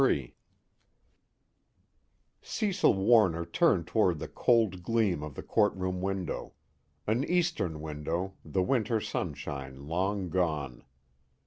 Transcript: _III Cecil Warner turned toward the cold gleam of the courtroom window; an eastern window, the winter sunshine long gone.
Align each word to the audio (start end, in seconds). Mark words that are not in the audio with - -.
_III 0.11 0.33
Cecil 2.41 2.95
Warner 2.95 3.45
turned 3.45 3.85
toward 3.85 4.17
the 4.17 4.27
cold 4.27 4.81
gleam 4.81 5.21
of 5.21 5.35
the 5.35 5.43
courtroom 5.43 6.01
window; 6.01 6.53
an 7.05 7.23
eastern 7.23 7.81
window, 7.81 8.33
the 8.43 8.63
winter 8.63 8.99
sunshine 8.99 9.87
long 9.87 10.31
gone. 10.31 10.83